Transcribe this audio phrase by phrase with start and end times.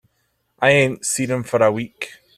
[0.57, 2.13] I ain't seen him for a week.